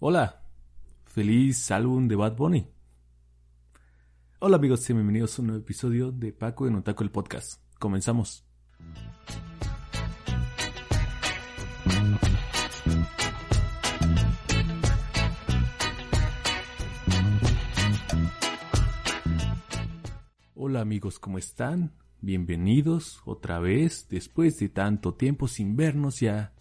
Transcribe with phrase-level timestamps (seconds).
[0.00, 0.42] Hola,
[1.04, 2.66] feliz álbum de Bad Bunny.
[4.40, 7.62] Hola amigos y bienvenidos a un nuevo episodio de Paco en Otaco el Podcast.
[7.78, 8.44] Comenzamos.
[20.54, 21.94] Hola amigos, ¿cómo están?
[22.20, 26.53] Bienvenidos otra vez después de tanto tiempo sin vernos ya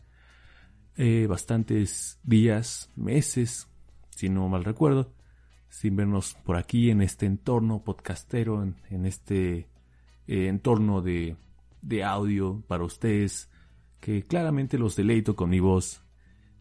[0.96, 3.68] eh, bastantes días, meses,
[4.12, 5.14] si no mal recuerdo,
[5.70, 9.68] sin vernos por aquí en este entorno podcastero, en, este
[10.28, 11.36] eh, entorno de,
[11.82, 13.50] de audio para ustedes,
[14.00, 16.04] que claramente los deleito con mi voz.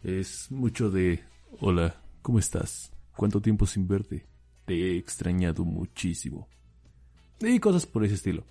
[0.03, 1.23] Es mucho de,
[1.61, 2.93] hola, ¿cómo estás?
[3.17, 4.27] ¿Cuánto tiempo sin verte?
[4.65, 6.49] Te he extrañado muchísimo.
[7.41, 8.45] Y cosas por ese estilo.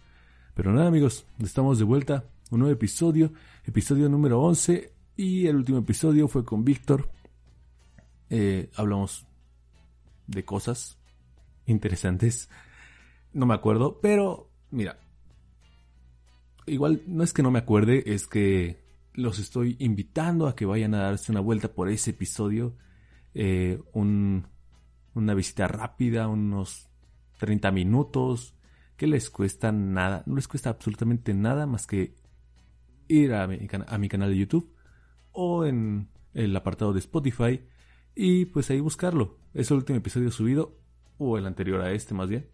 [0.53, 2.25] Pero nada amigos, estamos de vuelta.
[2.51, 3.31] Un nuevo episodio,
[3.65, 7.09] episodio número 11 y el último episodio fue con Víctor.
[8.29, 9.27] Eh, hablamos
[10.27, 10.97] de cosas
[11.65, 12.49] interesantes.
[13.33, 14.99] No me acuerdo, pero mira.
[16.65, 20.93] Igual no es que no me acuerde, es que los estoy invitando a que vayan
[20.93, 22.77] a darse una vuelta por ese episodio.
[23.33, 26.89] Eh, una visita rápida, unos
[27.39, 28.55] 30 minutos,
[28.95, 32.15] que les cuesta nada, no les cuesta absolutamente nada más que
[33.07, 34.73] ir a mi canal de YouTube
[35.31, 37.61] o en el apartado de Spotify
[38.15, 39.37] y pues ahí buscarlo.
[39.53, 40.77] Es el último episodio subido
[41.17, 42.49] o el anterior a este más bien.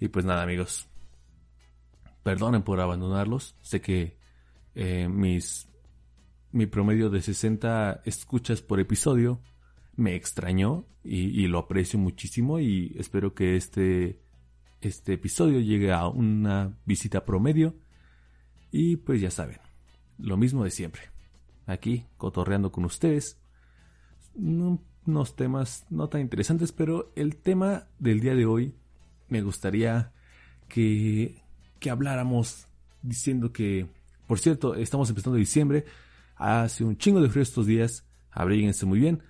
[0.00, 0.88] Y pues nada amigos,
[2.22, 3.56] perdonen por abandonarlos.
[3.62, 4.18] Sé que
[4.74, 5.68] eh, mis
[6.52, 9.42] mi promedio de 60 escuchas por episodio
[9.94, 14.22] me extrañó y, y, lo aprecio muchísimo y espero que este,
[14.80, 17.76] este episodio llegue a una visita promedio
[18.70, 19.58] y pues ya saben,
[20.18, 21.15] lo mismo de siempre
[21.66, 23.38] aquí cotorreando con ustedes.
[24.34, 28.74] unos temas no tan interesantes, pero el tema del día de hoy
[29.28, 30.12] me gustaría
[30.68, 31.42] que,
[31.78, 32.66] que habláramos
[33.02, 33.86] diciendo que,
[34.26, 35.84] por cierto, estamos empezando diciembre,
[36.36, 39.22] hace un chingo de frío estos días, abríguense muy bien,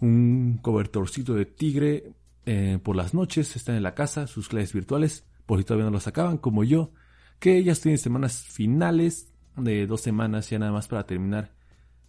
[0.00, 2.12] un cobertorcito de tigre
[2.46, 5.90] eh, por las noches, están en la casa, sus clases virtuales, por si todavía no
[5.90, 6.92] los acaban, como yo,
[7.38, 11.57] que ya estoy en semanas finales de dos semanas ya nada más para terminar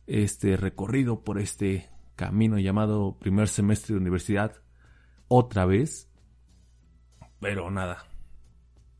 [0.10, 4.56] este recorrido por este camino llamado primer semestre de universidad
[5.28, 6.10] otra vez.
[7.40, 8.06] Pero nada.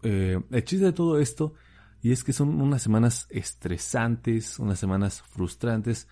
[0.04, 1.56] Eh, el chiste de todo esto,
[2.02, 6.08] y es que son unas semanas estresantes, unas semanas frustrantes.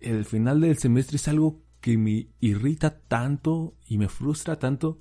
[0.00, 5.00] El final del semestre es algo que me irrita tanto y me frustra tanto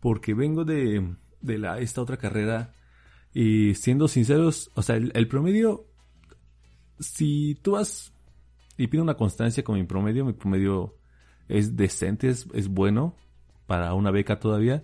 [0.00, 2.74] porque vengo de, de esta otra carrera
[3.32, 5.86] y siendo sinceros, o sea, el, el promedio,
[7.00, 8.12] si tú vas
[8.76, 10.24] y pido una constancia con mi promedio.
[10.24, 10.96] Mi promedio
[11.48, 13.16] es decente, es, bueno
[13.66, 14.82] para una beca todavía.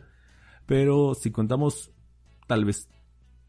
[0.67, 1.93] Pero si contamos
[2.47, 2.89] tal vez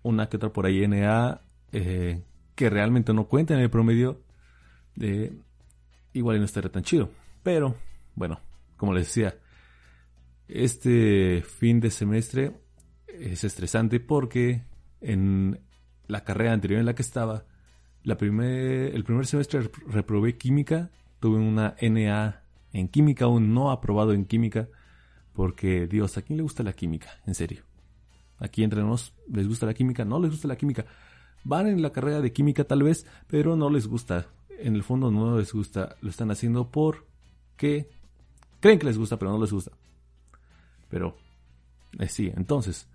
[0.01, 2.23] una que otra por ahí NA eh,
[2.55, 4.21] que realmente no cuenta en el promedio,
[4.95, 5.37] de
[6.13, 7.09] igual no estaría tan chido.
[7.41, 7.75] Pero
[8.15, 8.39] bueno,
[8.77, 9.35] como les decía,
[10.47, 12.51] este fin de semestre
[13.07, 14.63] es estresante porque
[15.01, 15.59] en
[16.07, 17.45] la carrera anterior en la que estaba
[18.11, 22.43] el primer semestre reprobé química, tuve una NA
[22.73, 24.67] en química, un no aprobado en química,
[25.33, 27.21] porque Dios, ¿a quién le gusta la química?
[27.25, 27.63] En serio.
[28.39, 30.03] Aquí entre nos, ¿les gusta la química?
[30.03, 30.85] No les gusta la química.
[31.43, 34.27] Van en la carrera de química tal vez, pero no les gusta.
[34.59, 35.95] En el fondo no les gusta.
[36.01, 37.89] Lo están haciendo porque
[38.59, 39.71] creen que les gusta, pero no les gusta.
[40.89, 41.15] Pero,
[41.99, 42.87] eh, sí, entonces,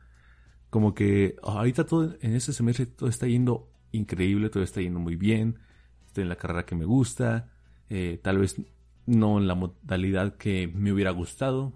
[0.71, 5.17] como que ahorita todo en ese semestre todo está yendo increíble, todo está yendo muy
[5.17, 5.59] bien,
[6.07, 7.51] estoy en la carrera que me gusta,
[7.89, 8.61] eh, tal vez
[9.07, 11.73] no en la modalidad que me hubiera gustado,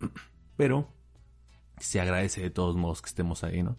[0.56, 0.88] pero
[1.78, 3.76] se agradece de todos modos que estemos ahí, ¿no?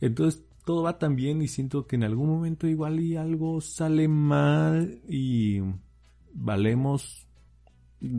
[0.00, 4.08] Entonces todo va tan bien y siento que en algún momento igual y algo sale
[4.08, 5.60] mal y
[6.32, 7.26] valemos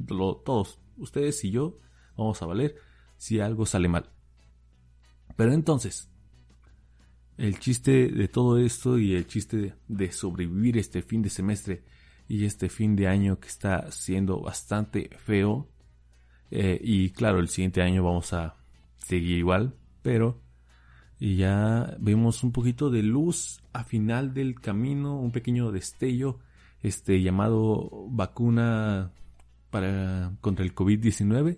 [0.07, 1.77] todos, ustedes y yo,
[2.15, 2.75] vamos a valer
[3.17, 4.09] si algo sale mal.
[5.35, 6.09] Pero entonces,
[7.37, 11.83] el chiste de todo esto y el chiste de, sobrevivir este fin de semestre
[12.27, 15.69] y este fin de año que está siendo bastante feo.
[16.49, 18.55] Eh, y claro, el siguiente año vamos a
[18.97, 20.41] seguir igual, pero
[21.19, 26.39] y ya vemos un poquito de luz a final del camino, un pequeño destello,
[26.81, 29.11] este llamado vacuna
[29.71, 31.57] para contra el COVID-19.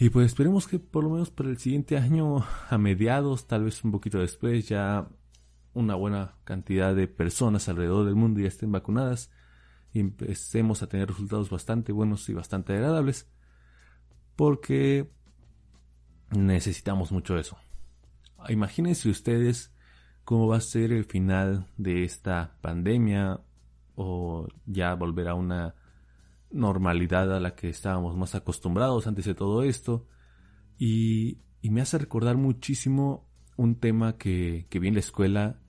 [0.00, 3.82] Y pues esperemos que por lo menos para el siguiente año, a mediados, tal vez
[3.84, 5.08] un poquito después, ya
[5.74, 9.30] una buena cantidad de personas alrededor del mundo ya estén vacunadas
[9.92, 13.28] y empecemos a tener resultados bastante buenos y bastante agradables.
[14.36, 15.10] Porque
[16.30, 17.58] necesitamos mucho eso.
[18.48, 19.74] Imagínense ustedes
[20.22, 23.40] cómo va a ser el final de esta pandemia
[23.96, 25.74] o ya volver a una
[26.50, 30.06] normalidad a la que estábamos más acostumbrados antes de todo esto.
[30.78, 35.60] Y, me hace recordar muchísimo un tema que, que vi en la escuela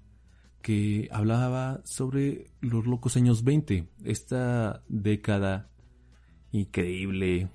[0.62, 5.70] que hablaba sobre los locos años 20, esta década
[6.52, 7.50] increíble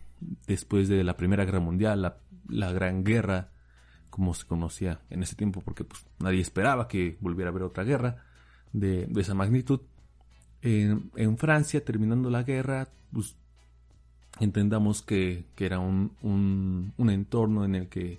[0.47, 2.19] después de la Primera Guerra Mundial, la,
[2.49, 3.51] la Gran Guerra,
[4.11, 7.85] como se conocía en ese tiempo, porque pues, nadie esperaba que volviera a haber otra
[7.85, 8.25] guerra
[8.73, 9.81] de, esa magnitud.
[10.67, 13.37] En, Francia, terminando la guerra, pues
[14.41, 16.17] entendamos que, era un,
[16.97, 18.19] un, entorno en el que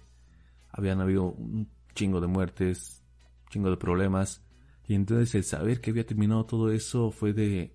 [0.70, 3.02] habían habido un chingo de muertes,
[3.50, 4.44] chingo de problemas,
[4.88, 7.74] y entonces el saber que había terminado todo eso fue de,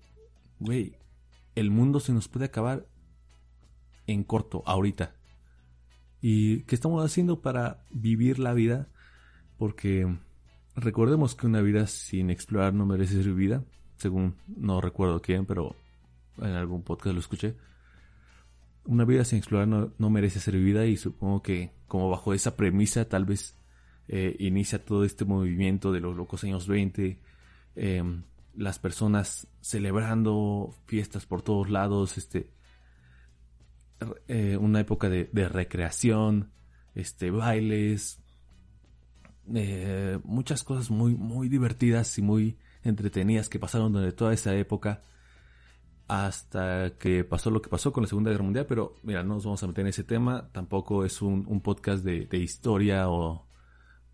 [0.59, 0.95] güey,
[1.55, 2.87] el mundo se nos puede acabar
[4.07, 5.17] en corto, ahorita.
[6.21, 8.87] ¿Y qué estamos haciendo para vivir la vida?
[9.57, 10.07] Porque
[10.77, 13.65] recordemos que una vida sin explorar no merece ser vivida,
[14.01, 15.75] según no recuerdo quién, pero
[16.39, 17.55] en algún podcast lo escuché.
[18.85, 23.07] Una vida sin explorar no, merece ser vivida y supongo que como bajo esa premisa
[23.07, 23.55] tal vez
[24.07, 27.19] eh, inicia todo este movimiento de los locos años 20,
[27.75, 28.23] em,
[28.55, 32.49] las personas celebrando fiestas por todos lados, este,
[34.27, 36.49] eh, una época de, recreación,
[36.95, 38.19] este, bailes,
[39.53, 45.03] eh, muchas cosas muy, muy divertidas y muy entretenidas que pasaron durante toda esa época
[46.07, 49.45] hasta que pasó lo que pasó con la Segunda Guerra Mundial, pero mira, no nos
[49.45, 53.47] vamos a meter en ese tema, tampoco es un, podcast de, historia o,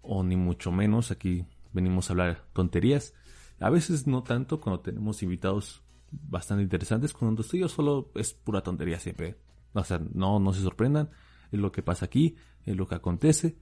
[0.02, 3.16] o, ni mucho menos, aquí venimos a hablar tonterías,
[3.60, 5.82] a veces no tanto cuando tenemos invitados
[6.12, 9.38] bastante interesantes, cuando estoy yo solo es pura tontería siempre,
[9.74, 11.10] o sea, no, no se sorprendan,
[11.52, 12.36] es lo que pasa aquí,
[12.66, 13.58] es lo que acontece,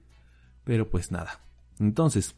[0.62, 1.40] pero pues nada.
[1.78, 2.34] Entonces,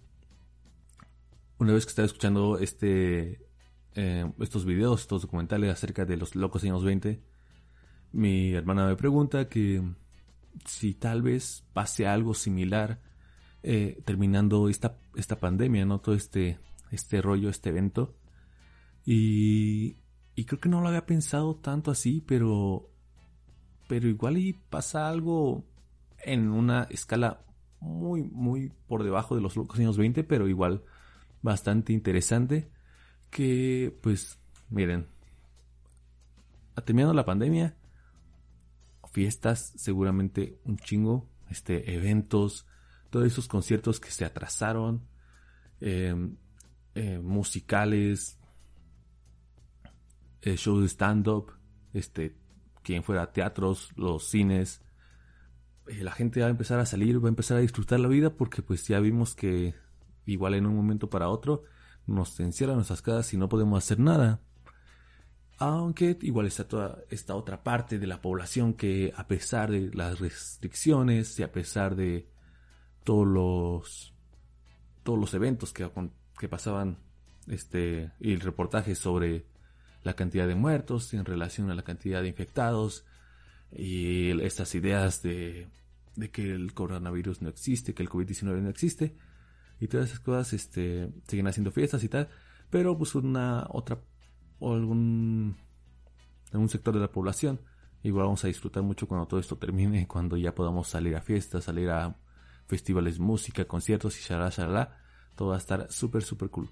[1.58, 3.46] una vez que estaba escuchando este,
[3.94, 7.22] eh, estos videos, estos documentales acerca de los locos años 20,
[8.12, 9.82] mi hermana me pregunta que
[10.64, 13.00] si tal vez pase algo similar
[13.62, 16.00] eh, terminando esta, esta pandemia, ¿no?
[16.00, 16.58] Todo este,
[16.90, 18.16] este rollo, este evento.
[19.04, 19.96] Y,
[20.34, 22.90] y creo que no lo había pensado tanto así, pero
[23.88, 25.64] pero igual y pasa algo
[26.22, 27.40] en una escala
[27.81, 30.84] muy, muy por debajo de los locos años 20, pero igual
[31.43, 32.70] bastante interesante.
[33.31, 34.38] Que, pues,
[34.70, 35.06] miren,
[36.85, 37.76] terminando la pandemia,
[39.12, 42.67] fiestas, seguramente un chingo, este, eventos,
[43.11, 45.06] todos esos conciertos que se atrasaron,
[45.81, 46.37] em,
[46.94, 48.38] eh, musicales,
[50.43, 51.52] eh, shows de stand-up,
[51.92, 52.37] este,
[52.83, 54.83] quien fuera teatros, los cines,
[55.88, 58.30] eh, la gente va a empezar a salir, va a empezar a disfrutar la vida
[58.30, 59.75] porque pues ya vimos que
[60.28, 61.64] igual en un momento para otro
[62.06, 64.40] nos encierran nuestras casas y no podemos hacer nada.
[65.58, 70.20] Aunque igual está toda esta otra parte de la población que a pesar de las
[70.20, 72.28] restricciones y a pesar de
[73.04, 74.14] todos los
[75.02, 75.90] todos los eventos que,
[76.38, 76.99] que pasaban
[77.49, 79.47] este y el reportaje sobre
[80.04, 83.04] la cantidad de muertos en relación a la cantidad de infectados
[83.73, 85.68] y estas ideas de,
[86.32, 89.14] que el coronavirus no existe, que el COVID-19 no existe
[89.80, 92.28] y todas esas cosas este, siguen haciendo fiestas y tal,
[92.70, 94.00] pero pues una otra
[94.58, 95.56] o algún
[96.52, 97.61] algún sector de la población
[98.02, 101.64] igual vamos a disfrutar mucho cuando todo esto termine, cuando ya podamos salir a fiestas,
[101.64, 102.16] salir a
[102.66, 104.97] festivales, música, conciertos y shalala, shalala,
[105.35, 106.70] todo va a estar súper, súper cool.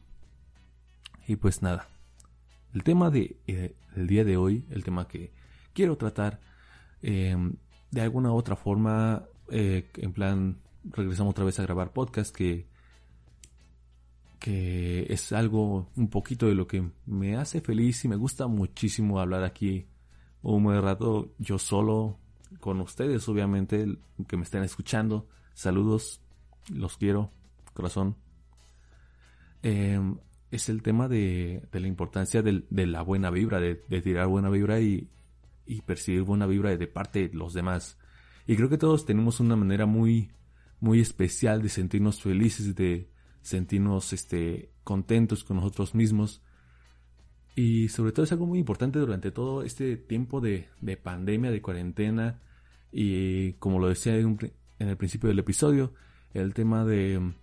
[1.26, 1.88] Y pues nada,
[2.74, 5.32] el tema de, eh, del día de hoy, el tema que
[5.72, 6.40] quiero tratar,
[7.02, 7.56] em,
[7.90, 12.68] de alguna u otra forma, eh, en plan, regresamos otra vez a grabar podcast, que,
[14.38, 19.20] que es algo un poquito de lo que me hace feliz y me gusta muchísimo
[19.20, 19.86] hablar aquí
[20.42, 22.18] un buen rato yo solo
[22.60, 25.28] con ustedes, obviamente, que me estén escuchando.
[25.54, 26.20] Saludos,
[26.72, 27.32] los quiero,
[27.72, 28.16] corazón.
[29.62, 30.18] Em,
[30.50, 35.08] es el tema de, la importancia de la buena vibra, de, tirar buena vibra y,
[35.84, 37.98] percibir buena vibra de parte de los demás.
[38.46, 40.30] Y creo que todos tenemos una manera muy,
[40.78, 43.10] muy especial de sentirnos felices, de
[43.46, 46.42] sentirnos este, contentos con nosotros mismos.
[47.54, 50.68] Y sobre todo es algo muy importante durante todo este tiempo de,
[51.00, 52.42] pandemia, de cuarentena.
[52.90, 54.36] Y como lo decía en,
[54.80, 55.94] en el principio del episodio,
[56.34, 57.34] el tema de,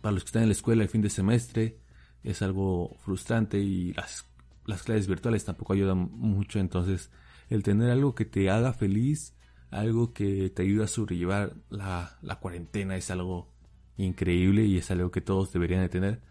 [0.00, 1.78] para los que están en la escuela el fin de semestre,
[2.24, 4.26] es algo frustrante y las,
[4.66, 6.58] las clases virtuales tampoco ayudan mucho.
[6.58, 7.12] Entonces,
[7.48, 9.36] el tener algo que te haga feliz,
[9.70, 13.53] algo que te ayude a sobrellevar la, la cuarentena es algo
[13.96, 16.22] increíble y es algo que todos deberían de tener.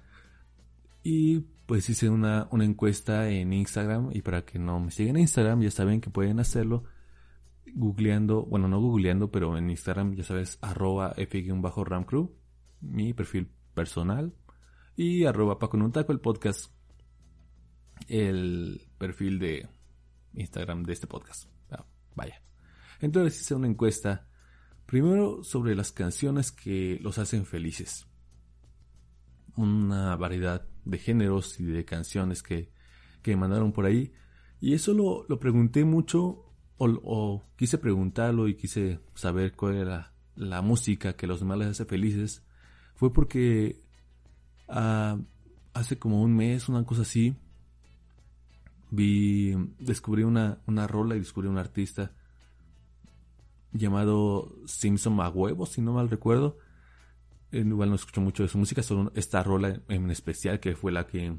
[1.03, 5.21] Y pues hice una, una encuesta en Instagram y para que no me sigan en
[5.21, 6.83] Instagram ya saben que pueden hacerlo
[7.73, 12.31] googleando, bueno no googleando, pero en Instagram ya sabes arroba f-ramcrew,
[12.81, 14.33] mi perfil personal
[14.95, 16.71] y arroba Paco un taco el podcast,
[18.07, 19.67] el perfil de
[20.33, 21.49] Instagram de este podcast.
[21.71, 22.41] Ah, vaya.
[22.99, 24.27] Entonces hice una encuesta,
[24.85, 28.07] primero sobre las canciones que los hacen felices.
[29.55, 32.71] Una variedad de géneros y de canciones que,
[33.21, 34.13] que mandaron por ahí.
[34.59, 36.45] Y eso lo, lo pregunté mucho
[36.77, 41.85] o, quise preguntarlo y quise saber cuál era la música que los demás les hace
[41.85, 42.43] felices.
[42.95, 43.83] Fue porque
[44.67, 45.17] Ah,
[45.73, 47.35] hace como un mes, una cosa así,
[48.89, 52.11] vi, descubrí una, una rola y descubrí un artista
[53.73, 56.57] llamado Simpson a huevo, si no mal recuerdo.
[57.51, 61.05] Igual no escucho mucho de su música, solo esta rola en especial que fue la
[61.05, 61.37] que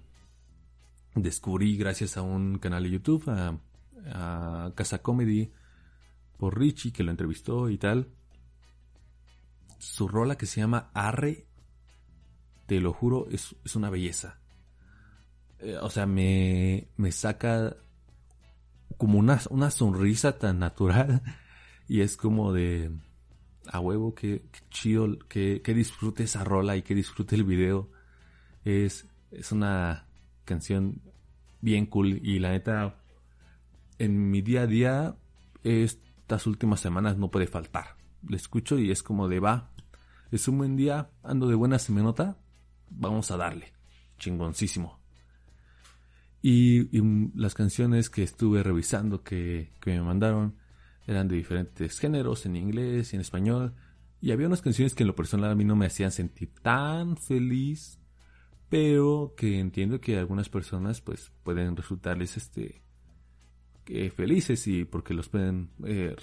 [1.14, 3.58] descubrí gracias a un canal de YouTube, a,
[4.74, 5.50] Casa Comedy,
[6.36, 8.10] por Richie, que lo entrevistó y tal.
[9.78, 11.46] Su rola que se llama Arre
[12.66, 14.40] te lo juro, es, una belleza.
[15.58, 17.76] Eh, o sea, me, me saca
[18.98, 21.22] como una, una sonrisa tan natural
[21.88, 22.90] y es como de
[23.66, 27.90] a huevo que, chido que, que, disfrute esa rola y que disfrute el video
[28.64, 30.06] es, es una
[30.44, 31.00] canción
[31.60, 32.96] bien cool y la neta
[33.98, 35.16] en mi día a día
[35.62, 37.96] estas últimas semanas no puede faltar
[38.28, 39.70] le escucho y es como de va
[40.30, 42.36] es un buen día ando de buena se me nota
[42.96, 43.72] vamos a darle.
[44.18, 45.00] Chingoncísimo.
[46.42, 46.88] Y,
[47.38, 50.56] las canciones que estuve revisando que, me mandaron
[51.06, 53.74] eran de diferentes géneros, en inglés y en español.
[54.20, 57.16] Y había unas canciones que en lo personal a mí no me hacían sentir tan
[57.16, 57.98] feliz,
[58.68, 62.82] pero que entiendo que algunas personas pues pueden resultarles este
[64.16, 66.16] felices y porque los pueden eh,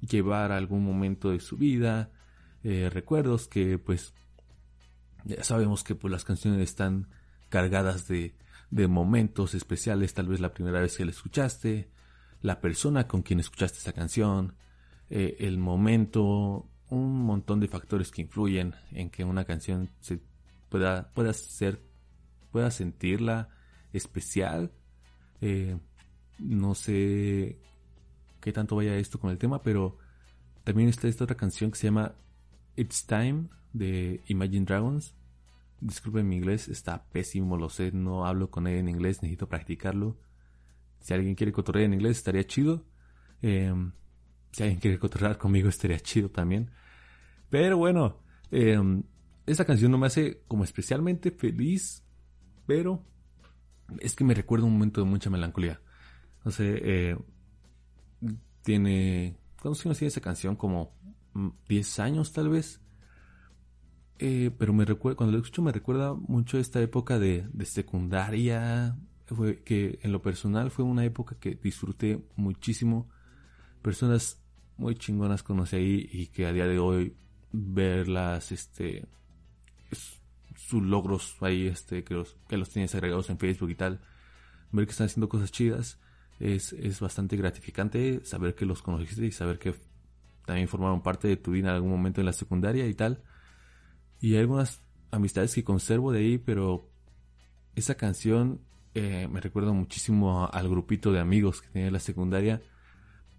[0.00, 2.10] llevar a algún momento de su vida,
[2.62, 4.12] eh, recuerdos que pues
[5.24, 7.08] ya sabemos que pues, las canciones están
[7.48, 8.34] cargadas de,
[8.70, 11.88] momentos especiales, tal vez la primera vez que la escuchaste,
[12.46, 14.54] la persona con quien escuchaste esta canción,
[15.10, 20.20] eh, el momento, un montón de factores que influyen en que una canción se
[20.68, 21.82] pueda, ser,
[22.52, 23.48] pueda sentirla
[23.92, 24.70] especial.
[25.40, 25.76] Eh,
[26.38, 27.58] no sé
[28.40, 29.98] qué tanto vaya esto con el tema, pero
[30.62, 32.14] también está esta otra canción que se llama
[32.76, 35.16] It's Time de Imagine Dragons.
[35.80, 40.16] Disculpen mi inglés, está pésimo, lo sé, no hablo con él en inglés, necesito practicarlo.
[41.06, 42.84] Si alguien quiere cotorrear en inglés, estaría chido.
[43.40, 43.92] Em,
[44.50, 46.72] si alguien quiere cotorrear conmigo, estaría chido también.
[47.48, 48.76] Pero bueno, eh,
[49.46, 52.02] esta canción no me hace como especialmente feliz,
[52.66, 53.04] pero
[54.00, 55.80] es que me recuerda un momento de mucha melancolía.
[56.44, 57.16] No sé, eh,
[58.62, 59.38] tiene...
[59.62, 60.56] ¿Cuántos años tiene esa canción?
[60.56, 60.92] Como
[61.68, 62.80] 10 años tal vez.
[64.18, 68.96] Eh, pero me recuerda, cuando lo escucho me recuerda mucho esta época de, secundaria,
[69.34, 73.08] fue, que en lo personal fue una época que disfruté muchísimo.
[73.82, 74.40] Personas
[74.76, 77.16] muy chingonas conocí ahí y que a día de hoy
[77.52, 79.06] verlas, este,
[80.54, 84.00] sus logros ahí, este, que los, que los tienes agregados en Facebook y tal,
[84.72, 85.98] ver que están haciendo cosas chidas,
[86.38, 89.74] es, es bastante gratificante saber que los conociste y saber que
[90.44, 93.22] también formaron parte de tu vida en algún momento en la secundaria y tal.
[94.20, 96.88] Y hay algunas amistades que conservo de ahí, pero
[97.74, 98.60] esa canción
[98.98, 102.62] eh, me recuerda muchísimo al grupito de amigos que tenía en la secundaria.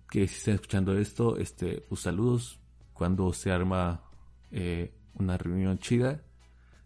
[0.08, 2.60] Que si están escuchando esto, este, pues saludos
[2.94, 4.04] cuando se arma
[4.52, 6.22] eh, una reunión chida.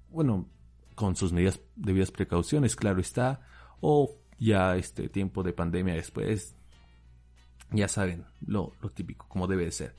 [0.09, 0.49] Bueno,
[0.95, 3.41] con sus medidas, debidas precauciones, claro está.
[3.81, 6.55] O ya este tiempo de pandemia después,
[7.71, 9.95] ya saben, lo, lo típico, como debe de ser.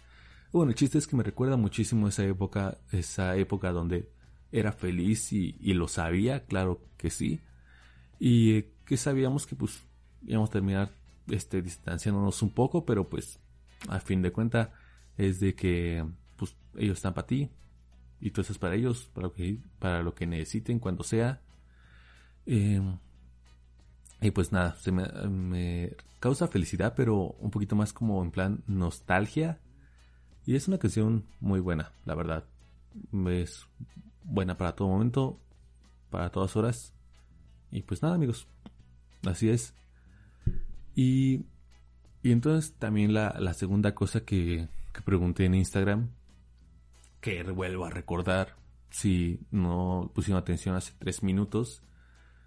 [0.50, 4.10] Bueno, el chiste es que me recuerda muchísimo esa época, esa época donde
[4.50, 7.42] era feliz y, lo sabía, claro que sí.
[8.24, 9.82] Y que sabíamos que pues
[10.24, 10.92] íbamos a terminar
[11.26, 13.40] este, distanciándonos un poco, pero pues
[13.88, 14.68] a fin de cuentas
[15.16, 17.50] es de que pues ellos están para ti
[18.20, 21.40] y tú estás para ellos, para lo que, para lo que necesiten cuando sea.
[22.46, 22.96] Em,
[24.20, 29.58] y pues nada, se me, causa felicidad, pero un poquito más como en plan nostalgia.
[30.46, 32.44] Y es una canción muy buena, la verdad.
[33.26, 33.66] Es
[34.22, 35.40] buena para todo momento,
[36.08, 36.94] para todas horas.
[37.72, 38.46] Y pues nada, amigos.
[39.26, 39.74] Así es.
[40.94, 41.46] Y,
[42.22, 46.10] y entonces también la, la segunda cosa que, que pregunté en Instagram,
[47.20, 48.56] que vuelvo a recordar,
[48.90, 51.82] si no pusieron atención hace tres minutos,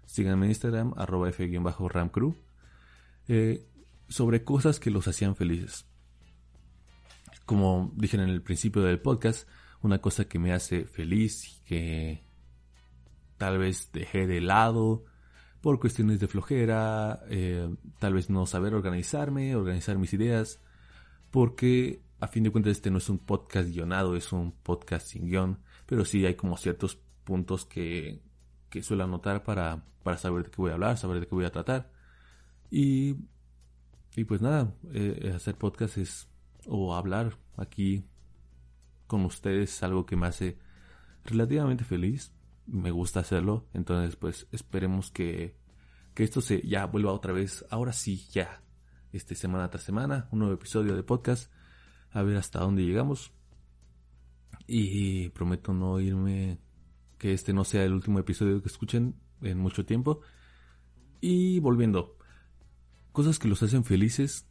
[0.04, 2.36] síganme en Instagram, arroba f-ramcrew,
[3.26, 3.66] eh,
[4.08, 5.86] sobre cosas que los hacían felices.
[7.46, 9.48] Como dije en el principio del podcast,
[9.80, 12.22] una cosa que me hace feliz que
[13.38, 15.04] tal vez dejé de lado
[15.66, 17.68] por cuestiones de flojera, eh,
[17.98, 20.60] tal vez no saber organizarme, organizar mis ideas,
[21.32, 25.26] porque a fin de cuentas este no es un podcast guionado, es un podcast sin
[25.26, 28.22] guion, pero sí hay como ciertos puntos que,
[28.70, 31.46] que suelo anotar para, para saber de qué voy a hablar, saber de qué voy
[31.46, 31.90] a tratar.
[32.70, 33.16] Y,
[34.14, 36.28] y pues nada, eh, hacer podcast es,
[36.68, 38.04] o hablar aquí
[39.08, 40.58] con ustedes algo que me hace
[41.24, 42.35] relativamente feliz.
[42.66, 43.66] Me gusta hacerlo.
[43.74, 45.56] Entonces, pues esperemos que,
[46.14, 47.64] que esto se ya vuelva otra vez.
[47.70, 48.62] Ahora sí, ya.
[49.12, 51.50] Este semana tras semana, un nuevo episodio de podcast.
[52.10, 53.32] A ver hasta dónde llegamos.
[54.66, 56.58] Y prometo no irme.
[57.18, 60.20] Que este no sea el último episodio que escuchen en mucho tiempo.
[61.20, 62.16] Y volviendo.
[63.12, 64.46] Cosas que los hacen felices.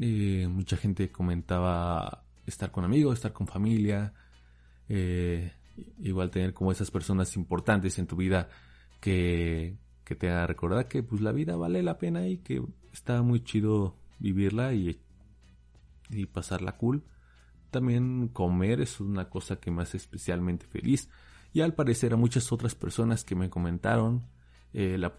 [0.00, 4.12] Eh, mucha gente comentaba estar con amigos, estar con familia,
[4.88, 5.52] eh,
[5.98, 8.48] igual tener como esas personas importantes en tu vida
[9.00, 12.62] que, que te hagan recordar que pues la vida vale la pena y que
[12.92, 15.00] está muy chido vivirla y,
[16.10, 17.04] y pasarla cool.
[17.70, 21.08] También comer es una cosa que me hace especialmente feliz.
[21.52, 24.26] Y al parecer a muchas otras personas que me comentaron
[24.72, 25.16] eh, la,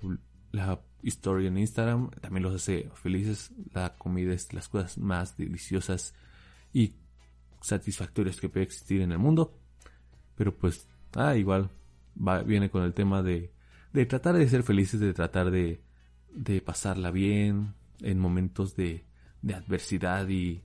[0.52, 3.52] la historia en Instagram también los hace felices.
[3.74, 6.14] La comida es las cosas más deliciosas
[6.74, 6.96] y
[7.62, 9.60] satisfactorias que puede existir en el mundo.
[10.36, 11.70] Pero pues, ah, igual
[12.16, 13.52] va, viene con el tema de,
[13.94, 15.82] de tratar de ser felices, de tratar de,
[16.34, 19.06] de pasarla bien en momentos de,
[19.42, 20.64] de adversidad y,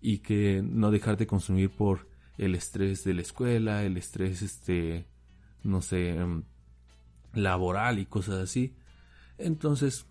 [0.00, 5.06] y que no dejarte consumir por el estrés de la escuela, el estrés, este,
[5.62, 6.44] no sé, em,
[7.34, 8.76] laboral y cosas así.
[9.36, 10.06] Entonces,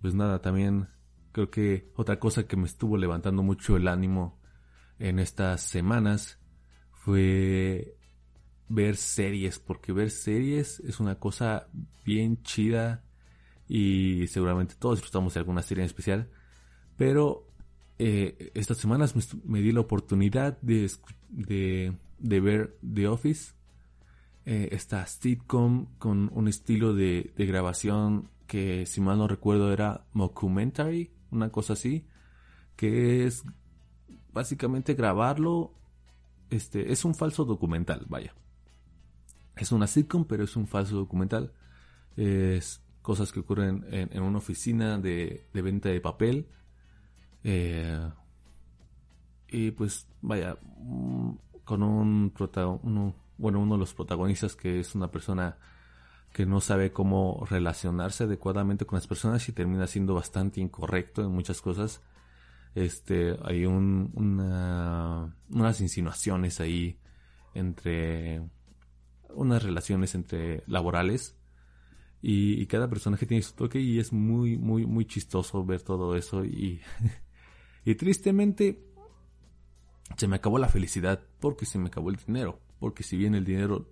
[0.00, 0.88] pues nada, también
[1.32, 4.40] creo que otra cosa que me estuvo levantando mucho el ánimo
[4.98, 6.40] en estas semanas
[6.90, 7.96] fue
[8.68, 11.68] ver series, porque ver series es una cosa
[12.04, 13.02] bien chida
[13.68, 16.30] y seguramente todos disfrutamos de alguna serie en especial,
[16.96, 17.46] pero
[17.98, 20.90] eh, estas semanas me, di la oportunidad de,
[21.28, 23.52] de, ver The Office,
[24.46, 31.10] eh, esta sitcom con un estilo de, grabación que si mal no recuerdo era mockumentary,
[31.30, 32.06] una cosa así,
[32.76, 33.44] que es
[34.32, 35.74] básicamente grabarlo,
[36.48, 38.34] este, es un falso documental, vaya.
[39.58, 41.52] Es una sitcom, pero es un falso documental.
[42.16, 46.48] Es cosas que ocurren en, una oficina de, venta de papel.
[47.44, 48.10] Eh,
[49.48, 51.30] y pues, vaya, mm,
[51.64, 52.32] con un
[52.82, 55.56] uno, bueno, uno de los protagonistas que es una persona
[56.32, 61.30] que no sabe cómo relacionarse adecuadamente con las personas y termina siendo bastante incorrecto en
[61.30, 62.02] muchas cosas
[62.74, 64.12] este, hay un,
[65.48, 66.98] unas insinuaciones ahí
[67.54, 68.42] entre
[69.34, 71.36] unas relaciones entre laborales
[72.20, 76.44] y, cada personaje tiene su toque y es muy, muy, muy chistoso ver todo eso
[76.44, 76.80] y,
[77.84, 78.84] y tristemente
[80.16, 83.44] se me acabó la felicidad porque se me acabó el dinero, porque si bien el
[83.44, 83.88] dinero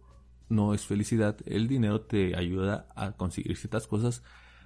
[0.48, 4.22] no es felicidad, el dinero te ayuda a conseguir ciertas cosas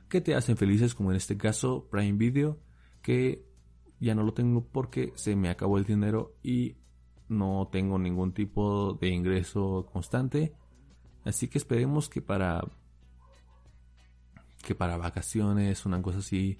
[0.08, 2.58] que te hacen felices, como en este caso Prime Video,
[3.02, 3.46] que
[4.00, 6.76] ya no lo tengo porque se me acabó el dinero y
[7.28, 10.54] no tengo ningún tipo de ingreso constante.
[11.24, 12.62] Así que esperemos que para
[14.62, 16.58] que para vacaciones, una cosa así,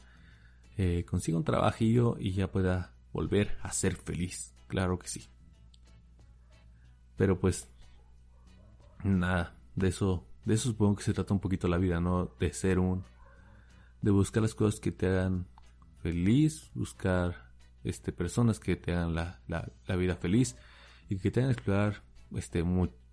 [0.79, 4.55] eh, consiga un trabajillo y ya pueda volver a ser feliz.
[4.69, 5.29] Claro que sí.
[7.17, 7.69] Pero pues
[9.05, 12.31] nada, de eso, de eso supongo que se trata un poquito la vida, ¿no?
[12.39, 13.05] De ser un,
[14.01, 15.47] de buscar las cosas que te hagan
[16.03, 17.51] feliz, buscar
[17.85, 20.57] este, personas que te hagan la, la, vida feliz
[21.09, 22.03] y que te hagan explorar
[22.35, 22.63] este,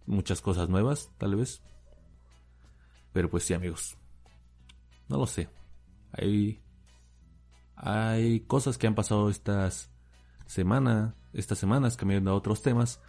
[0.08, 1.62] muchas cosas nuevas, tal vez.
[3.14, 3.98] Pero pues sí, amigos.
[5.08, 5.50] No lo sé.
[6.12, 6.62] Hay,
[7.76, 9.92] hay cosas que han pasado estas
[10.46, 13.02] semana, estas semanas, cambiando a otros temas.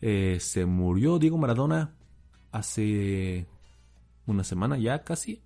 [0.00, 1.94] Eh, se murió Diego Maradona
[2.50, 3.46] hace
[4.26, 5.42] una semana ya casi.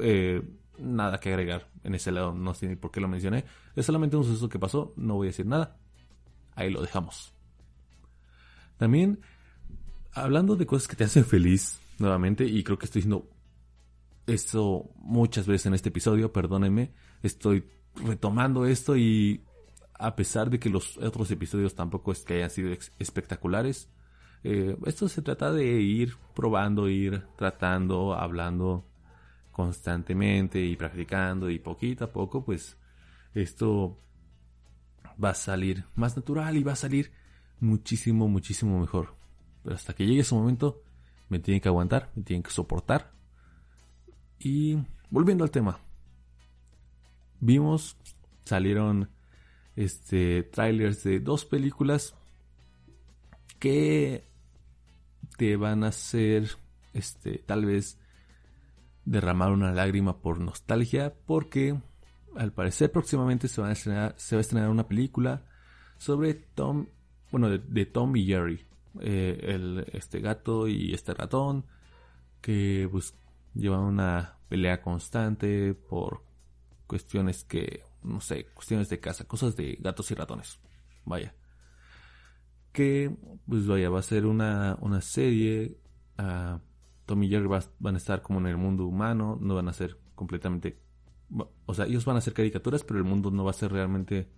[0.00, 0.42] Eh,
[0.78, 3.44] nada que agregar en ese lado, no sé ni por qué lo mencioné.
[3.76, 5.76] Es solamente un suceso que pasó, no voy a decir nada.
[6.54, 7.33] Ahí lo dejamos.
[8.76, 9.20] También,
[10.12, 13.30] hablando de cosas que te hacen feliz, nuevamente, y creo que estoy diciendo
[14.26, 17.64] esto muchas veces en este episodio, perdónenme, estoy
[17.96, 19.42] retomando esto y
[19.94, 23.88] a pesar de que los otros episodios tampoco es que hayan sido espectaculares,
[24.42, 28.86] eh, esto se trata de ir probando, ir tratando, hablando
[29.52, 32.76] constantemente y practicando y poquito a poco, pues
[33.34, 33.98] esto
[35.22, 37.12] va a salir más natural y va a salir
[37.60, 39.14] muchísimo, muchísimo mejor.
[39.62, 40.82] Pero hasta que llegue ese momento,
[41.28, 43.12] me tienen que aguantar, me tienen que soportar.
[44.38, 44.76] Y
[45.10, 45.78] volviendo al tema,
[47.40, 47.96] vimos,
[48.44, 49.10] salieron
[49.76, 52.14] este trailers de dos películas
[53.58, 54.28] que
[55.36, 56.58] te van a hacer
[56.92, 57.98] este tal vez
[59.04, 61.80] derramar una lágrima por nostalgia porque
[62.36, 65.44] al parecer próximamente se, va a estrenar, se va a estrenar una película
[65.98, 66.86] sobre Tom,
[67.34, 68.64] bueno, de, Tom y Jerry,
[69.00, 71.66] eh, el, este gato y este ratón
[72.40, 73.12] que pues
[73.54, 76.22] llevan una pelea constante por
[76.86, 80.60] cuestiones que, no sé, cuestiones de casa, cosas de gatos y ratones,
[81.04, 81.34] vaya.
[82.70, 83.12] Que,
[83.48, 85.76] pues vaya, va a ser una, una serie.
[86.16, 86.60] Uh,
[87.04, 89.98] Tom y Jerry van a estar como en el mundo humano, no van a ser
[90.14, 90.84] completamente
[91.66, 94.28] o sea, ellos van a hacer caricaturas, pero el mundo no va a ser realmente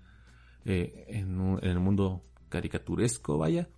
[0.64, 3.68] eh, en, el mundo caricaturesco, vaya,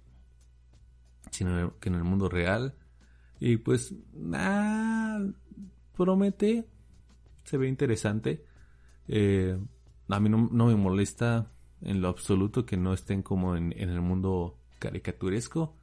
[1.31, 2.75] sino que en el mundo real.
[3.41, 5.25] Y pues, nada,
[5.97, 6.69] promete,
[7.45, 8.45] se ve interesante.
[9.07, 9.59] Eh,
[10.09, 14.59] a mí no, me molesta en lo absoluto que no estén como en, el mundo
[14.79, 15.77] caricaturesco,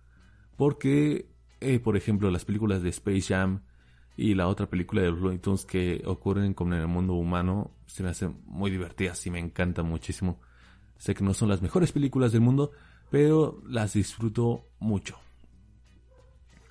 [0.58, 1.30] porque,
[1.62, 3.62] eh, por ejemplo, las películas de Space Jam,
[4.18, 8.04] y la otra película de Looney Tunes que ocurren como en el mundo humano se
[8.04, 10.40] me hacen muy divertidas y me encantan muchísimo.
[10.98, 12.72] Sé que no son las mejores películas del mundo,
[13.10, 15.18] pero las disfruto mucho.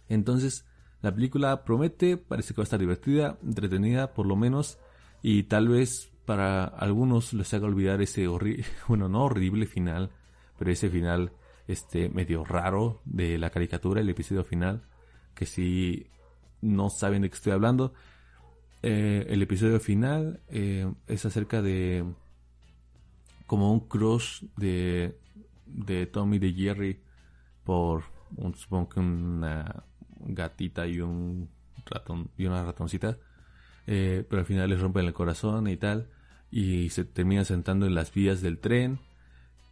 [0.08, 0.66] Entonces,
[1.02, 4.78] la película promete, parece que va a estar divertida, entretenida por lo menos,
[5.22, 10.10] y tal vez para algunos les haga olvidar ese horrible, bueno, no horrible final,
[10.58, 11.32] pero ese final
[11.66, 14.82] este medio raro de la caricatura, el episodio final,
[15.34, 16.06] que sí
[16.60, 17.94] no saben de qué estoy hablando,
[18.82, 22.04] eh, el episodio final eh, es acerca de
[23.54, 25.16] como un crush de,
[25.64, 27.00] de Tommy de Jerry
[27.62, 28.02] por
[28.56, 29.84] supongo que una
[30.18, 31.48] gatita y un
[31.86, 33.16] ratón y una ratoncita
[33.86, 36.08] eh, pero al final les rompen el corazón y tal
[36.50, 38.98] y se termina sentando en las vías del tren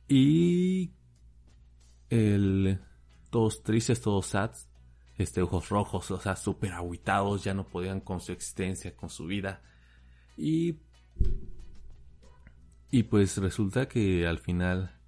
[0.07, 0.93] y
[3.31, 4.53] todos tristes todos sad
[5.19, 9.27] este, ojos rojos, o sea, súper aguitados, ya no podían con su existencia, con su
[9.27, 9.61] vida.
[10.37, 10.79] Y,
[12.93, 15.01] y pues resulta que al final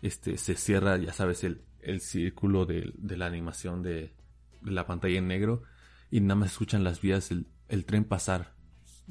[0.00, 4.14] este, se cierra, ya sabes, el, el círculo de, la animación de,
[4.62, 5.62] de, la pantalla en negro
[6.10, 8.54] y nada más escuchan las vías, el, el tren pasar,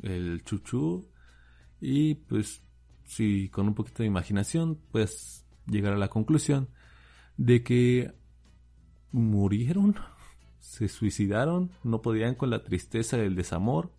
[0.02, 1.08] el chuchu.
[1.80, 2.64] Y pues,
[3.04, 6.70] si con un poquito de imaginación puedes llegar a la conclusión
[7.38, 8.12] de que
[9.12, 9.98] murieron
[10.60, 13.92] se suicidaron, no podían con la tristeza del desamor.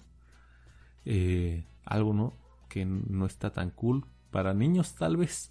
[1.04, 2.36] Eh, algo, ¿no?
[2.68, 4.04] Que no está tan cool.
[4.36, 5.50] Para niños tal vez.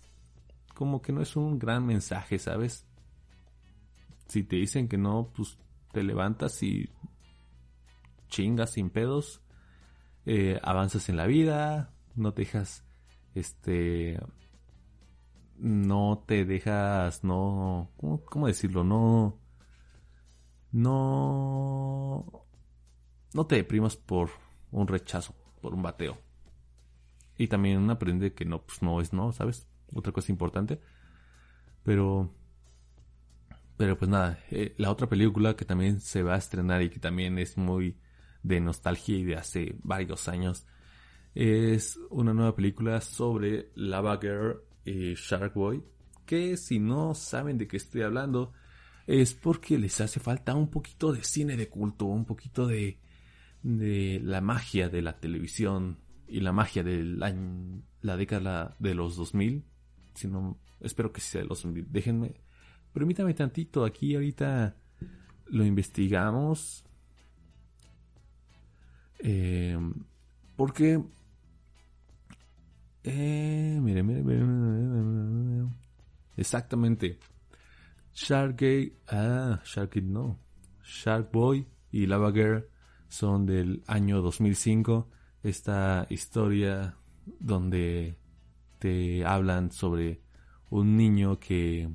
[0.75, 2.85] Como que no es un gran mensaje, ¿sabes?
[4.27, 5.57] Si te dicen que no, pues
[5.91, 6.91] te levantas y
[8.27, 9.41] chingas sin pedos.
[10.27, 11.95] Eh, avanzas en la vida.
[12.13, 12.85] No te dejas,
[13.33, 14.19] este...
[15.57, 17.89] No te dejas, no...
[18.29, 18.83] cómo decirlo?
[18.83, 19.39] No
[20.71, 22.45] no,
[23.33, 24.29] no te deprimas por
[24.69, 26.24] un rechazo, por un bateo.
[27.37, 29.67] Y también aprende que no, pues no es no, ¿sabes?
[29.93, 30.79] Otra cosa importante.
[31.83, 32.33] Pero,
[33.77, 36.99] pero pues nada, eh, la otra película que también se va a estrenar y que
[36.99, 37.97] también es muy
[38.43, 40.65] de nostalgia y de hace varios años
[41.35, 45.83] es una nueva película sobre Lava Girl y Shark Boy.
[46.25, 48.53] Que si no saben de qué estoy hablando,
[49.05, 52.99] es porque les hace falta un poquito de cine de culto, un poquito de,
[53.61, 57.33] de la magia de la televisión y la magia de la,
[58.01, 59.63] la década de los 2000.
[60.13, 61.91] Si no, espero que sea de los 2000.
[61.91, 62.45] Déjenme
[62.95, 64.73] permítame tantito, aquí ahorita
[65.47, 66.85] lo investigamos.
[69.19, 69.77] Eh,
[70.55, 71.03] porque...
[73.03, 75.69] Eh, mire, mire, mire,
[76.37, 77.19] Exactamente.
[78.13, 80.39] Sharkgate, ah, Sharkgate no.
[80.81, 82.65] Shark Boy y Lava Girl
[83.09, 85.09] son del año 2005.
[85.45, 86.95] Esta historia
[87.39, 88.15] donde
[88.79, 90.19] te hablan sobre
[90.71, 91.87] un niño que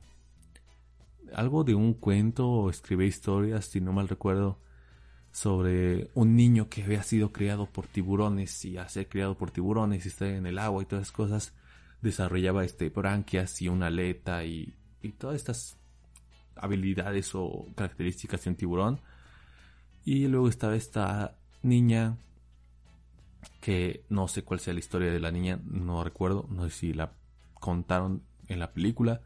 [1.35, 4.61] algo de un cuento o escribe historias, si no mal recuerdo,
[5.33, 10.05] sobre un niño que había sido criado por tiburones y a ser criado por tiburones
[10.05, 11.53] y está en el agua y todas esas cosas,
[12.03, 15.77] desarrollaba este branquias y una aleta y, y todas estas
[16.55, 19.01] habilidades o características de un tiburón.
[20.05, 22.17] Y luego estaba esta niña
[23.61, 26.93] que no sé cuál sea la historia de la niña, no recuerdo, no sé si
[26.93, 27.15] la
[27.55, 29.23] contaron en la película,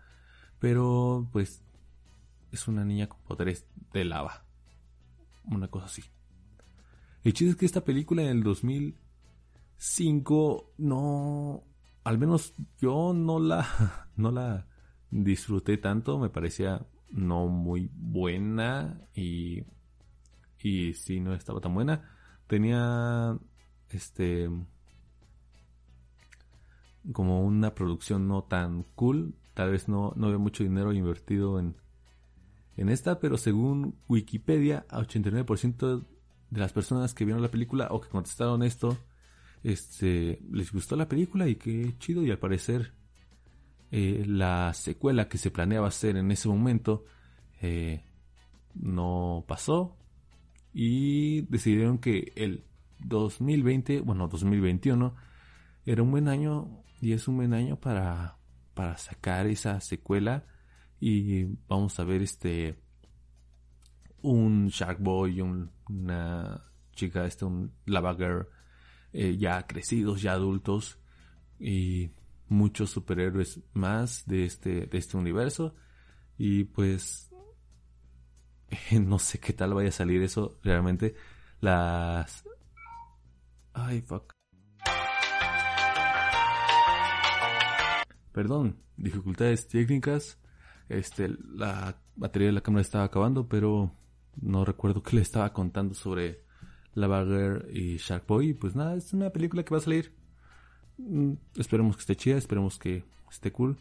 [0.58, 1.62] pero pues
[2.52, 4.44] es una niña con poderes de lava,
[5.44, 6.04] una cosa así.
[7.22, 11.64] El chiste es que esta película en el 2005 no,
[12.04, 14.66] al menos yo no la, no la
[15.10, 19.64] disfruté tanto, me parecía no muy buena y
[20.64, 22.10] y si no estaba tan buena
[22.46, 23.38] tenía
[23.94, 24.50] este
[27.12, 31.76] como una producción no tan cool tal vez no no había mucho dinero invertido en
[32.76, 36.04] en esta pero según Wikipedia 89%
[36.50, 38.96] de las personas que vieron la película o que contestaron esto
[39.62, 42.92] este les gustó la película y qué chido y al parecer
[43.90, 47.04] eh, la secuela que se planeaba hacer en ese momento
[47.60, 48.02] eh,
[48.74, 49.96] no pasó
[50.72, 52.64] y decidieron que el
[53.00, 55.14] 2020, bueno 2021
[55.86, 58.38] era un buen año y es un buen año para,
[58.74, 60.46] para sacar esa secuela
[61.00, 62.78] y vamos a ver este
[64.22, 68.48] un Shark Boy, una chica, este, un Lava Girl,
[69.12, 70.98] eh, ya crecidos, ya adultos
[71.60, 72.10] y
[72.48, 75.74] muchos superhéroes más de este, de este universo.
[76.38, 77.30] Y pues
[78.92, 81.14] no sé qué tal vaya a salir eso realmente.
[81.60, 82.44] Las...
[83.74, 84.32] Ay, fuck.
[88.32, 90.38] Perdón, dificultades técnicas.
[90.88, 93.92] Este, la batería de la cámara estaba acabando, pero
[94.40, 96.44] no recuerdo qué le estaba contando sobre
[96.94, 98.54] La Bagger y Shark Boy.
[98.54, 100.24] Pues nada, es una película que va a salir
[100.98, 103.78] Mm, esperemos que esté chida, esperemos que esté cool.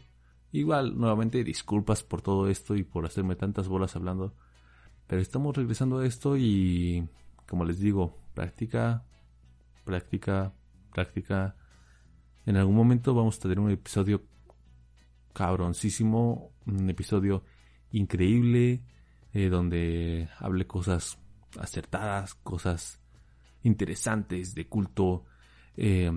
[0.52, 4.34] Igual, nuevamente, disculpas por todo esto y por hacerme tantas bolas hablando.
[5.06, 7.08] Pero estamos regresando a esto y,
[7.48, 9.04] como les digo, práctica,
[9.84, 10.54] práctica,
[10.92, 11.56] práctica.
[12.46, 14.22] En algún momento vamos a tener un episodio
[15.32, 17.44] cabroncísimo, un episodio
[17.90, 18.84] increíble,
[19.32, 21.18] eh, donde hable cosas
[21.58, 23.00] acertadas, cosas
[23.62, 25.24] interesantes de culto,
[25.76, 26.10] eh,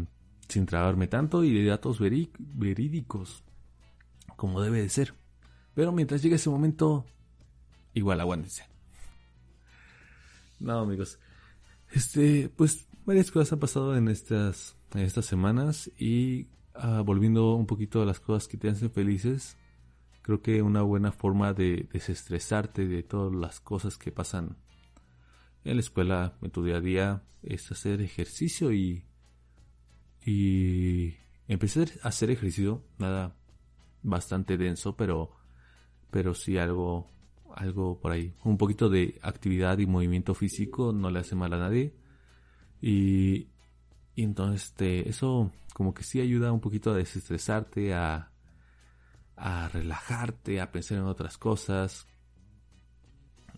[0.48, 3.44] sin tragarme tanto y de datos verídicos
[4.36, 5.14] como debe de ser.
[5.74, 7.06] Pero mientras llegue ese momento,
[7.94, 8.64] igual aguántense.
[10.60, 11.20] No, amigos.
[11.92, 17.66] Este, pues varias cosas han pasado en estas, en estas semanas y ah, volviendo un
[17.66, 19.58] poquito a las cosas que te hacen felices,
[20.22, 24.58] creo que una buena forma de desestresarte de todas las cosas que pasan
[25.64, 29.08] en la escuela, en tu día a día, es hacer ejercicio y
[30.28, 31.16] y
[31.48, 33.38] empecé a hacer ejercicio, nada
[34.04, 35.32] bastante denso, pero,
[36.12, 37.10] pero sí algo,
[37.56, 38.34] algo por ahí.
[38.44, 41.96] Un poquito de actividad y movimiento físico no le hace mal a nadie.
[42.82, 43.48] Y,
[44.16, 48.32] entonces este, eso como que sí ayuda un poquito a desestresarte, a,
[49.72, 52.08] relajarte, a pensar en otras cosas.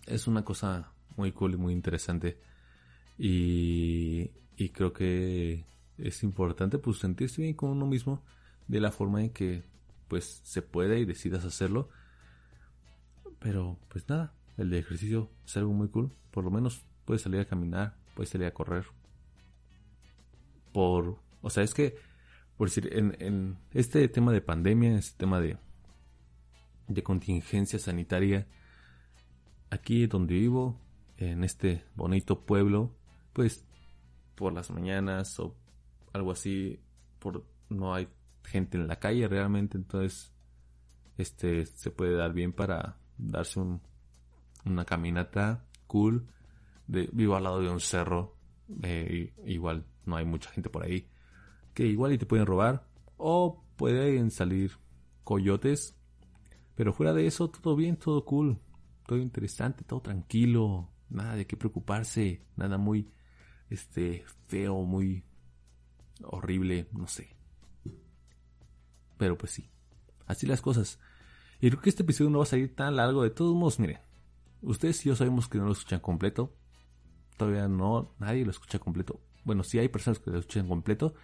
[0.06, 2.38] Es una cosa muy cool y muy interesante.
[3.18, 4.30] Y,
[4.74, 5.64] creo que
[5.96, 8.22] es importante pues sentirse bien con uno mismo
[8.68, 9.64] de la forma en que
[10.08, 11.88] pues se puede y decidas hacerlo.
[13.38, 16.12] Pero pues nada, el de ejercicio es algo muy cool.
[16.30, 18.84] Por lo menos puedes salir a caminar, puedes salir a correr.
[20.72, 21.96] Por, o sea, es que,
[22.56, 25.56] por decir, en, este tema de pandemia, este tema de,
[26.88, 28.46] de contingencia sanitaria,
[29.70, 30.80] aquí donde vivo,
[31.16, 32.94] en este bonito pueblo,
[33.32, 33.66] pues
[34.34, 35.54] por las mañanas o
[36.12, 36.80] algo así,
[37.18, 38.08] por no hay
[38.42, 40.32] gente en la calle realmente, entonces
[41.18, 43.82] este se puede dar bien para darse un,
[44.64, 46.26] una caminata cool.
[46.86, 48.36] De, vivo al lado de un cerro,
[48.82, 51.08] eh, igual no hay mucha gente por ahí,
[51.72, 54.72] que igual y te pueden robar o pueden salir
[55.24, 55.96] coyotes,
[56.74, 58.58] Pero fuera de eso, todo bien, todo cool,
[59.06, 63.10] todo interesante, todo tranquilo, nada de qué preocuparse, nada muy
[63.68, 65.22] este feo, muy
[66.22, 67.36] horrible, no sé.
[69.18, 69.70] Pero pues sí,
[70.26, 70.98] así las cosas.
[71.60, 73.22] Y creo que este episodio no va a salir tan largo.
[73.22, 73.98] De todos modos, miren,
[74.62, 76.56] ustedes y yo sabemos que no lo escuchan completo.
[77.36, 79.20] Todavía no, nadie lo escucha completo.
[79.44, 81.14] Bueno, sí hay personas que lo escuchan completo,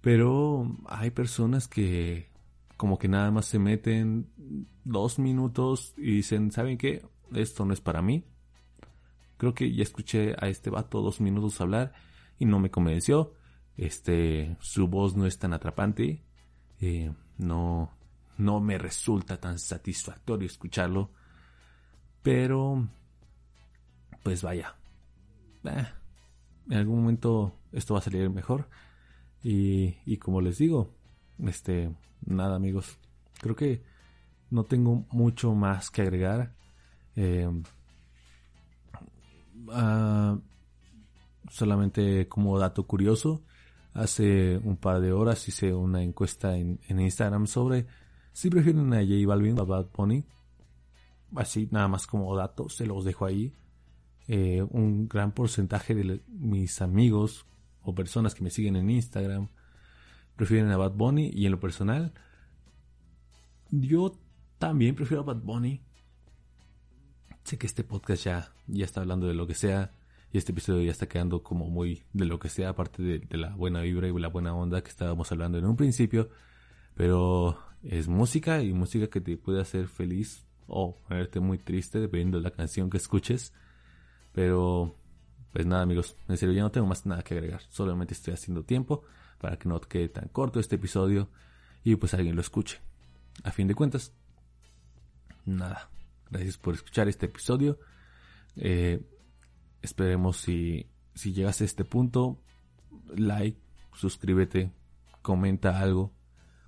[0.00, 2.30] pero hay personas que
[2.76, 4.28] como que nada más se meten
[4.84, 7.06] dos minutos y dicen, ¿saben qué?
[7.32, 8.24] Esto no es para mí.
[9.36, 11.92] Creo que ya escuché a este vato dos minutos hablar
[12.38, 13.34] y no me convenció.
[13.76, 16.24] Este, su voz no es tan atrapante.
[16.80, 17.90] Eh, no,
[18.36, 21.10] no me resulta tan satisfactorio escucharlo.
[22.22, 22.88] Pero,
[24.22, 24.74] pues vaya.
[25.64, 25.86] Eh,
[26.68, 28.68] en algún momento esto va a salir mejor.
[29.42, 30.94] Y, como les digo,
[31.38, 31.92] este,
[32.24, 32.98] nada amigos.
[33.40, 33.82] Creo que
[34.50, 36.52] no tengo mucho más que agregar.
[37.16, 37.50] Eh,
[39.70, 40.38] ah,
[41.50, 43.42] solamente como dato curioso,
[43.94, 47.86] hace un par de horas hice una encuesta en, Instagram sobre
[48.32, 50.24] si prefieren a J Balvin a Bad Bunny.
[51.34, 53.52] Así, nada más como dato, se los dejo ahí.
[54.28, 57.46] Eh, un gran porcentaje de mis amigos
[57.82, 59.48] o personas que me siguen en Instagram
[60.36, 62.12] prefieren a Bad Bunny y en lo personal
[63.72, 64.18] yo
[64.58, 65.80] también prefiero a Bad Bunny.
[67.42, 69.92] Sé que este podcast ya, ya está hablando de lo que sea
[70.30, 73.54] y este episodio ya está quedando como muy de lo que sea, aparte de, la
[73.56, 76.28] buena vibra y la buena onda que estábamos hablando en un principio.
[76.94, 82.38] Pero es música y música que te puede hacer feliz o ponerte muy triste dependiendo
[82.38, 83.52] de la canción que escuches.
[84.32, 84.96] Pero,
[85.52, 87.62] pues nada amigos, en serio ya no tengo más nada que agregar.
[87.68, 89.04] Solamente estoy haciendo tiempo
[89.38, 91.28] para que no quede tan corto este episodio
[91.84, 92.80] y pues alguien lo escuche.
[93.44, 94.12] A fin de cuentas,
[95.44, 95.90] nada.
[96.30, 97.78] Gracias por escuchar este episodio.
[98.56, 99.00] Eh,
[99.82, 102.40] esperemos si, si llegas a este punto,
[103.14, 103.60] like,
[103.94, 104.72] suscríbete,
[105.20, 106.12] comenta algo.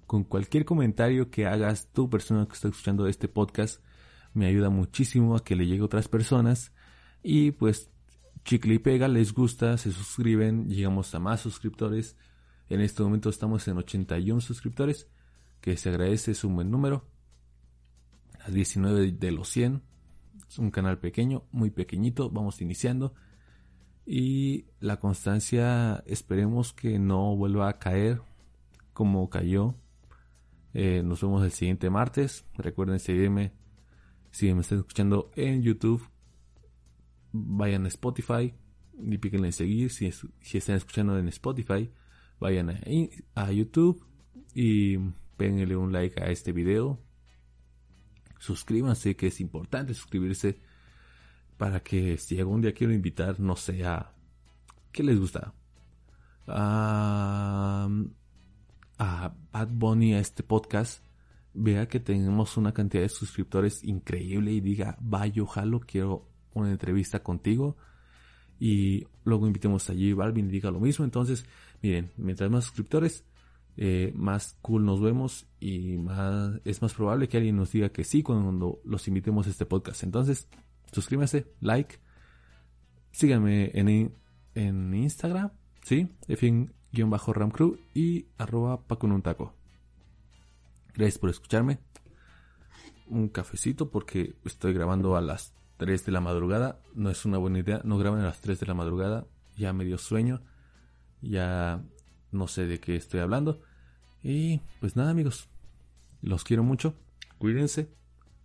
[0.07, 3.83] Con cualquier comentario que hagas tu persona que está escuchando este podcast,
[4.35, 6.73] me ayuda muchísimo a que le llegue a otras personas.
[7.27, 7.91] Y pues,
[8.45, 12.19] chicle y pega, les gusta, se suscriben, llegamos a más suscriptores.
[12.69, 15.09] En este momento estamos en 81 suscriptores,
[15.63, 17.09] que se agradece, es un buen número.
[18.45, 19.83] A 19 de los 100.
[20.47, 23.15] Es un canal pequeño, muy pequeñito, vamos iniciando.
[24.05, 28.21] Y la constancia esperemos que no vuelva a caer
[28.93, 29.77] como cayó.
[30.75, 32.45] Eh, nos vemos el siguiente martes.
[32.59, 33.55] Recuerden seguirme
[34.31, 36.07] si me están escuchando en YouTube.
[37.37, 38.55] Vayan a Spotify
[38.97, 41.91] y píquenle en seguir si, si están escuchando en Spotify
[42.45, 42.79] vayan
[43.35, 44.05] a, YouTube
[44.55, 44.99] y
[45.37, 47.01] péguenle un like a este video.
[48.39, 50.61] Suscríbanse, que es importante suscribirse
[51.57, 54.13] para que si algún día quiero invitar, no sea,
[54.93, 55.55] ¿qué les gusta?
[56.47, 57.89] a
[58.99, 61.03] Bad Bunny a este podcast,
[61.55, 67.23] vea que tenemos una cantidad de suscriptores increíble y diga, vaya, ojalá quiero una entrevista
[67.23, 67.77] contigo.
[68.59, 71.05] Y luego invitemos allí Balvin y diga lo mismo.
[71.05, 71.45] Entonces,
[71.85, 73.27] Miren, mientras más suscriptores,
[73.77, 78.05] eh, más cool nos vemos y más es más probable que alguien nos diga que
[78.05, 80.03] sí cuando los invitemos a este podcast.
[80.03, 80.49] Entonces,
[80.93, 81.97] suscríbanse, like,
[83.11, 84.15] síganme en,
[84.55, 85.51] en Instagram,
[85.83, 86.09] ¿sí?
[86.27, 88.81] Efin-ramcrew y arroba
[89.23, 89.53] taco.
[90.95, 91.81] Gracias por escucharme.
[93.09, 95.53] Un cafecito porque estoy grabando a las
[95.85, 96.81] 3 de la madrugada.
[96.95, 97.83] No es una buena idea.
[97.85, 99.27] No graben a las 3 de la madrugada.
[99.57, 100.41] Ya me dio sueño
[101.25, 101.83] ya
[102.33, 103.61] no sé de qué estoy hablando.
[104.23, 105.49] Y pues nada amigos,
[106.23, 106.95] los quiero mucho,
[107.39, 107.89] cuídense,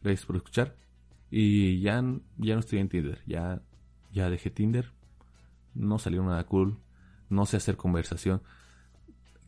[0.01, 0.75] gracias por escuchar.
[1.31, 2.03] Y ya,
[2.37, 3.61] ya no estoy en Tinder, ya,
[4.11, 4.91] ya dejé Tinder,
[5.73, 6.79] no salió nada cool,
[7.29, 8.41] no sé hacer conversación.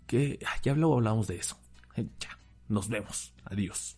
[0.08, 1.58] Que ya hablamos de eso.
[1.96, 3.98] Ya, nos vemos, adiós.